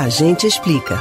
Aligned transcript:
A 0.00 0.08
gente 0.08 0.46
explica. 0.46 0.98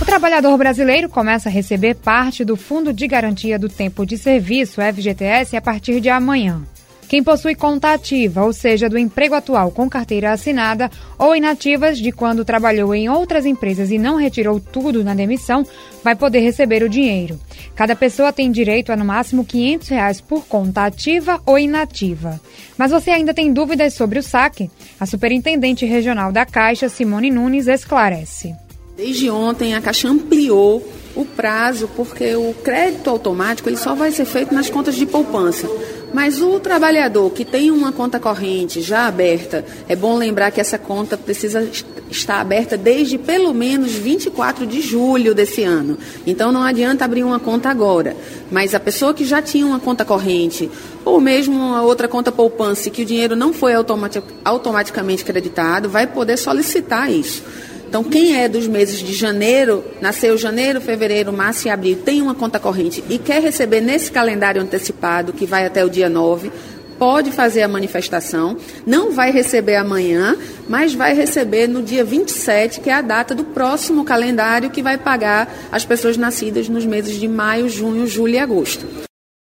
O 0.00 0.06
trabalhador 0.06 0.56
brasileiro 0.56 1.06
começa 1.06 1.50
a 1.50 1.52
receber 1.52 1.94
parte 1.94 2.46
do 2.46 2.56
Fundo 2.56 2.94
de 2.94 3.06
Garantia 3.06 3.58
do 3.58 3.68
Tempo 3.68 4.06
de 4.06 4.16
Serviço, 4.16 4.80
FGTS, 4.80 5.54
a 5.54 5.60
partir 5.60 6.00
de 6.00 6.08
amanhã. 6.08 6.62
Quem 7.08 7.22
possui 7.22 7.54
conta 7.54 7.92
ativa, 7.92 8.44
ou 8.44 8.52
seja, 8.52 8.88
do 8.88 8.98
emprego 8.98 9.34
atual 9.34 9.70
com 9.70 9.88
carteira 9.88 10.32
assinada, 10.32 10.90
ou 11.16 11.36
inativas 11.36 11.98
de 11.98 12.10
quando 12.10 12.44
trabalhou 12.44 12.92
em 12.94 13.08
outras 13.08 13.46
empresas 13.46 13.92
e 13.92 13.98
não 13.98 14.16
retirou 14.16 14.58
tudo 14.58 15.04
na 15.04 15.14
demissão, 15.14 15.64
vai 16.02 16.16
poder 16.16 16.40
receber 16.40 16.82
o 16.82 16.88
dinheiro. 16.88 17.38
Cada 17.76 17.94
pessoa 17.94 18.32
tem 18.32 18.50
direito 18.50 18.90
a 18.90 18.96
no 18.96 19.04
máximo 19.04 19.44
500 19.44 19.88
reais 19.88 20.20
por 20.20 20.46
conta 20.46 20.84
ativa 20.84 21.40
ou 21.46 21.58
inativa. 21.58 22.40
Mas 22.76 22.90
você 22.90 23.10
ainda 23.10 23.32
tem 23.32 23.52
dúvidas 23.52 23.94
sobre 23.94 24.18
o 24.18 24.22
saque? 24.22 24.68
A 24.98 25.06
superintendente 25.06 25.86
regional 25.86 26.32
da 26.32 26.44
Caixa, 26.44 26.88
Simone 26.88 27.30
Nunes, 27.30 27.68
esclarece. 27.68 28.54
Desde 28.96 29.30
ontem, 29.30 29.74
a 29.74 29.80
Caixa 29.80 30.08
ampliou 30.08 30.82
o 31.14 31.24
prazo, 31.24 31.88
porque 31.94 32.34
o 32.34 32.54
crédito 32.64 33.10
automático 33.10 33.68
ele 33.68 33.76
só 33.76 33.94
vai 33.94 34.10
ser 34.10 34.24
feito 34.24 34.54
nas 34.54 34.70
contas 34.70 34.96
de 34.96 35.06
poupança. 35.06 35.68
Mas 36.16 36.40
o 36.40 36.58
trabalhador 36.58 37.30
que 37.30 37.44
tem 37.44 37.70
uma 37.70 37.92
conta 37.92 38.18
corrente 38.18 38.80
já 38.80 39.06
aberta, 39.06 39.62
é 39.86 39.94
bom 39.94 40.16
lembrar 40.16 40.50
que 40.50 40.58
essa 40.58 40.78
conta 40.78 41.14
precisa 41.14 41.68
estar 42.10 42.40
aberta 42.40 42.74
desde 42.74 43.18
pelo 43.18 43.52
menos 43.52 43.92
24 43.92 44.66
de 44.66 44.80
julho 44.80 45.34
desse 45.34 45.62
ano. 45.62 45.98
Então 46.26 46.50
não 46.50 46.62
adianta 46.62 47.04
abrir 47.04 47.22
uma 47.22 47.38
conta 47.38 47.68
agora. 47.68 48.16
Mas 48.50 48.74
a 48.74 48.80
pessoa 48.80 49.12
que 49.12 49.26
já 49.26 49.42
tinha 49.42 49.66
uma 49.66 49.78
conta 49.78 50.06
corrente, 50.06 50.70
ou 51.04 51.20
mesmo 51.20 51.54
uma 51.54 51.82
outra 51.82 52.08
conta 52.08 52.32
poupança 52.32 52.88
que 52.88 53.02
o 53.02 53.04
dinheiro 53.04 53.36
não 53.36 53.52
foi 53.52 53.74
automaticamente 54.42 55.22
creditado, 55.22 55.90
vai 55.90 56.06
poder 56.06 56.38
solicitar 56.38 57.12
isso. 57.12 57.42
Então, 57.88 58.02
quem 58.02 58.36
é 58.36 58.48
dos 58.48 58.66
meses 58.66 58.98
de 58.98 59.14
janeiro, 59.14 59.84
nasceu 60.00 60.36
janeiro, 60.36 60.80
fevereiro, 60.80 61.32
março 61.32 61.66
e 61.68 61.70
abril, 61.70 61.98
tem 62.04 62.20
uma 62.20 62.34
conta 62.34 62.58
corrente 62.58 63.02
e 63.08 63.18
quer 63.18 63.40
receber 63.40 63.80
nesse 63.80 64.10
calendário 64.10 64.60
antecipado, 64.60 65.32
que 65.32 65.46
vai 65.46 65.64
até 65.64 65.84
o 65.84 65.88
dia 65.88 66.08
9, 66.08 66.50
pode 66.98 67.30
fazer 67.30 67.62
a 67.62 67.68
manifestação. 67.68 68.56
Não 68.86 69.12
vai 69.12 69.30
receber 69.30 69.76
amanhã, 69.76 70.36
mas 70.68 70.94
vai 70.94 71.14
receber 71.14 71.66
no 71.68 71.82
dia 71.82 72.04
27, 72.04 72.80
que 72.80 72.90
é 72.90 72.94
a 72.94 73.02
data 73.02 73.34
do 73.34 73.44
próximo 73.44 74.04
calendário 74.04 74.70
que 74.70 74.82
vai 74.82 74.98
pagar 74.98 75.48
as 75.70 75.84
pessoas 75.84 76.16
nascidas 76.16 76.68
nos 76.68 76.84
meses 76.84 77.18
de 77.18 77.28
maio, 77.28 77.68
junho, 77.68 78.06
julho 78.06 78.34
e 78.34 78.38
agosto. 78.38 78.86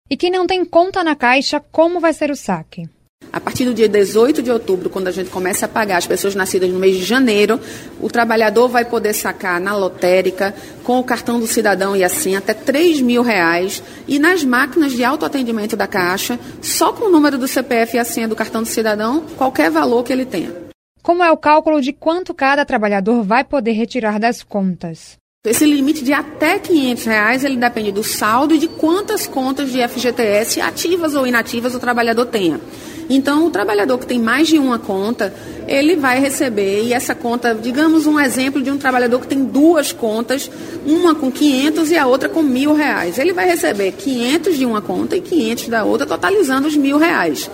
E 0.09 0.17
quem 0.17 0.29
não 0.29 0.45
tem 0.45 0.65
conta 0.65 1.03
na 1.03 1.15
Caixa, 1.15 1.59
como 1.71 1.99
vai 1.99 2.13
ser 2.13 2.29
o 2.29 2.35
saque? 2.35 2.87
A 3.33 3.39
partir 3.39 3.65
do 3.65 3.73
dia 3.73 3.89
18 3.89 4.43
de 4.43 4.51
outubro, 4.51 4.91
quando 4.91 5.07
a 5.07 5.11
gente 5.11 5.31
começa 5.31 5.65
a 5.65 5.67
pagar 5.67 5.97
as 5.97 6.05
pessoas 6.05 6.35
nascidas 6.35 6.69
no 6.69 6.77
mês 6.77 6.95
de 6.95 7.03
janeiro, 7.03 7.59
o 7.99 8.07
trabalhador 8.07 8.67
vai 8.67 8.85
poder 8.85 9.11
sacar 9.11 9.59
na 9.59 9.75
lotérica, 9.75 10.53
com 10.83 10.99
o 10.99 11.03
cartão 11.03 11.39
do 11.39 11.47
cidadão 11.47 11.95
e 11.95 12.03
assim, 12.03 12.35
até 12.35 12.53
3 12.53 13.01
mil 13.01 13.23
reais. 13.23 13.81
E 14.07 14.19
nas 14.19 14.43
máquinas 14.43 14.93
de 14.93 15.03
autoatendimento 15.03 15.75
da 15.75 15.87
Caixa, 15.87 16.39
só 16.61 16.93
com 16.93 17.05
o 17.05 17.11
número 17.11 17.39
do 17.39 17.47
CPF 17.47 17.97
e 17.97 17.99
a 17.99 18.05
senha 18.05 18.27
do 18.27 18.35
cartão 18.35 18.61
do 18.61 18.67
cidadão, 18.67 19.25
qualquer 19.35 19.71
valor 19.71 20.03
que 20.03 20.13
ele 20.13 20.25
tenha. 20.25 20.53
Como 21.01 21.23
é 21.23 21.31
o 21.31 21.37
cálculo 21.37 21.81
de 21.81 21.91
quanto 21.91 22.35
cada 22.35 22.63
trabalhador 22.63 23.23
vai 23.23 23.43
poder 23.43 23.71
retirar 23.71 24.19
das 24.19 24.43
contas? 24.43 25.17
Esse 25.43 25.65
limite 25.65 26.03
de 26.03 26.13
até 26.13 26.59
500 26.59 27.05
reais, 27.05 27.43
ele 27.43 27.57
depende 27.57 27.91
do 27.91 28.03
saldo 28.03 28.53
e 28.53 28.59
de 28.59 28.67
quantas 28.67 29.25
contas 29.25 29.71
de 29.71 29.85
FGTS 29.85 30.61
ativas 30.61 31.15
ou 31.15 31.25
inativas 31.25 31.73
o 31.73 31.79
trabalhador 31.79 32.27
tenha. 32.27 32.61
Então, 33.09 33.45
o 33.45 33.49
trabalhador 33.49 33.97
que 33.97 34.05
tem 34.05 34.19
mais 34.19 34.47
de 34.47 34.57
uma 34.57 34.79
conta, 34.79 35.33
ele 35.67 35.95
vai 35.95 36.19
receber, 36.19 36.83
e 36.83 36.93
essa 36.93 37.13
conta, 37.13 37.53
digamos 37.53 38.05
um 38.05 38.19
exemplo 38.19 38.61
de 38.61 38.71
um 38.71 38.77
trabalhador 38.77 39.21
que 39.21 39.27
tem 39.27 39.43
duas 39.43 39.91
contas, 39.91 40.49
uma 40.85 41.13
com 41.15 41.31
500 41.31 41.91
e 41.91 41.97
a 41.97 42.07
outra 42.07 42.29
com 42.29 42.41
mil 42.41 42.73
reais. 42.73 43.17
Ele 43.17 43.33
vai 43.33 43.47
receber 43.47 43.91
500 43.93 44.57
de 44.57 44.65
uma 44.65 44.81
conta 44.81 45.15
e 45.15 45.21
500 45.21 45.67
da 45.67 45.83
outra, 45.83 46.07
totalizando 46.07 46.67
os 46.67 46.75
mil 46.75 46.97
reais. 46.97 47.49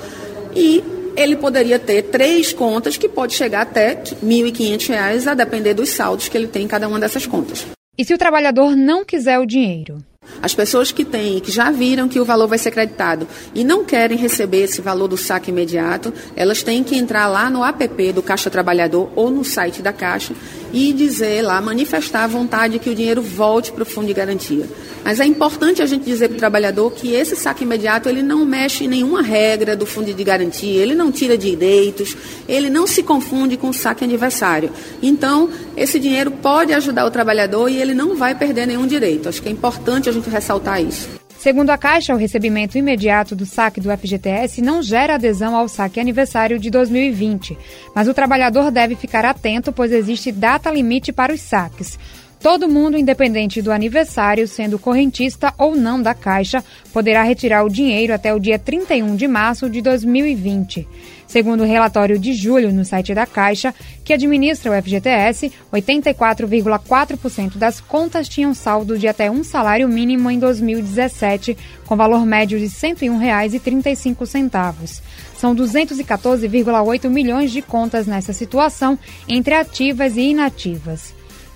E 0.55 0.83
ele 1.15 1.35
poderia 1.35 1.77
ter 1.77 2.03
três 2.03 2.53
contas 2.53 2.97
que 2.97 3.09
pode 3.09 3.33
chegar 3.33 3.61
até 3.61 3.89
R$ 3.89 4.15
1.500, 4.23 5.27
a 5.27 5.33
depender 5.33 5.73
dos 5.73 5.89
saldos 5.89 6.29
que 6.29 6.37
ele 6.37 6.47
tem 6.47 6.63
em 6.63 6.67
cada 6.67 6.87
uma 6.87 6.99
dessas 6.99 7.25
contas. 7.25 7.65
E 7.97 8.05
se 8.05 8.13
o 8.13 8.17
trabalhador 8.17 8.75
não 8.75 9.03
quiser 9.03 9.39
o 9.39 9.45
dinheiro? 9.45 9.97
As 10.41 10.53
pessoas 10.53 10.91
que 10.91 11.03
têm, 11.03 11.39
que 11.39 11.51
já 11.51 11.69
viram 11.71 12.07
que 12.07 12.19
o 12.19 12.25
valor 12.25 12.47
vai 12.47 12.57
ser 12.57 12.71
creditado 12.71 13.27
e 13.53 13.63
não 13.63 13.83
querem 13.83 14.17
receber 14.17 14.63
esse 14.63 14.81
valor 14.81 15.07
do 15.07 15.17
saque 15.17 15.51
imediato, 15.51 16.13
elas 16.35 16.63
têm 16.63 16.83
que 16.83 16.95
entrar 16.95 17.27
lá 17.27 17.49
no 17.49 17.63
app 17.63 18.11
do 18.13 18.21
Caixa 18.21 18.49
Trabalhador 18.49 19.09
ou 19.15 19.29
no 19.29 19.43
site 19.43 19.81
da 19.81 19.91
Caixa 19.91 20.33
e 20.71 20.93
dizer 20.93 21.41
lá, 21.41 21.59
manifestar 21.61 22.23
a 22.23 22.27
vontade 22.27 22.79
que 22.79 22.89
o 22.89 22.95
dinheiro 22.95 23.21
volte 23.21 23.71
para 23.71 23.83
o 23.83 23.85
fundo 23.85 24.07
de 24.07 24.13
garantia. 24.13 24.65
Mas 25.03 25.19
é 25.19 25.25
importante 25.25 25.81
a 25.81 25.85
gente 25.85 26.05
dizer 26.05 26.27
para 26.27 26.35
o 26.35 26.39
trabalhador 26.39 26.91
que 26.91 27.13
esse 27.13 27.35
saque 27.35 27.63
imediato 27.63 28.07
ele 28.07 28.21
não 28.21 28.45
mexe 28.45 28.83
em 28.85 28.87
nenhuma 28.87 29.21
regra 29.21 29.75
do 29.75 29.85
fundo 29.85 30.13
de 30.13 30.23
garantia, 30.23 30.81
ele 30.81 30.93
não 30.93 31.11
tira 31.11 31.37
direitos, 31.37 32.15
ele 32.47 32.69
não 32.69 32.85
se 32.85 33.01
confunde 33.01 33.57
com 33.57 33.69
o 33.69 33.73
saque 33.73 34.03
aniversário. 34.03 34.71
Então, 35.01 35.49
esse 35.75 35.99
dinheiro 35.99 36.31
pode 36.31 36.73
ajudar 36.73 37.05
o 37.05 37.11
trabalhador 37.11 37.69
e 37.69 37.77
ele 37.77 37.93
não 37.93 38.15
vai 38.15 38.35
perder 38.35 38.67
nenhum 38.67 38.85
direito. 38.85 39.29
Acho 39.29 39.41
que 39.41 39.49
é 39.49 39.51
importante 39.51 40.09
a 40.09 40.11
gente 40.11 40.18
ressaltar 40.27 40.81
isso. 40.81 41.07
Segundo 41.37 41.69
a 41.69 41.77
Caixa, 41.77 42.13
o 42.13 42.17
recebimento 42.17 42.77
imediato 42.77 43.33
do 43.33 43.45
saque 43.45 43.79
do 43.79 43.89
FGTS 43.95 44.61
não 44.61 44.81
gera 44.81 45.13
adesão 45.13 45.55
ao 45.55 45.69
saque 45.69 45.99
aniversário 45.99 46.59
de 46.59 46.69
2020, 46.69 47.55
mas 47.95 48.09
o 48.09 48.13
trabalhador 48.13 48.69
deve 48.71 48.95
ficar 48.95 49.23
atento, 49.23 49.71
pois 49.71 49.93
existe 49.93 50.33
data 50.33 50.69
limite 50.69 51.13
para 51.13 51.31
os 51.31 51.39
saques. 51.39 51.97
Todo 52.41 52.69
mundo, 52.69 52.97
independente 52.97 53.61
do 53.61 53.69
aniversário, 53.69 54.47
sendo 54.47 54.79
correntista 54.79 55.53
ou 55.57 55.75
não 55.75 56.01
da 56.01 56.13
Caixa, 56.13 56.63
poderá 56.93 57.21
retirar 57.21 57.65
o 57.65 57.69
dinheiro 57.69 58.13
até 58.13 58.33
o 58.33 58.39
dia 58.39 58.57
31 58.57 59.17
de 59.17 59.27
março 59.27 59.69
de 59.69 59.81
2020. 59.81 60.87
Segundo 61.27 61.63
o 61.63 61.65
relatório 61.65 62.17
de 62.17 62.31
julho 62.33 62.71
no 62.71 62.85
site 62.85 63.13
da 63.13 63.25
Caixa, 63.25 63.75
que 64.05 64.13
administra 64.13 64.71
o 64.71 64.75
FGTS, 64.81 65.51
84,4% 65.71 67.57
das 67.57 67.81
contas 67.81 68.29
tinham 68.29 68.53
saldo 68.53 68.97
de 68.97 69.09
até 69.09 69.29
um 69.29 69.43
salário 69.43 69.89
mínimo 69.89 70.31
em 70.31 70.39
2017, 70.39 71.57
com 71.85 71.97
valor 71.97 72.25
médio 72.25 72.57
de 72.57 72.67
R$ 72.67 72.71
101,35. 72.71 75.01
São 75.35 75.53
214,8 75.53 77.09
milhões 77.09 77.51
de 77.51 77.61
contas 77.61 78.07
nessa 78.07 78.31
situação, 78.31 78.97
entre 79.27 79.55
ativas 79.55 80.15
e 80.15 80.21
inativas. 80.21 81.18